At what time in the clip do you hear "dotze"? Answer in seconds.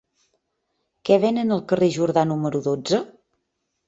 2.69-3.01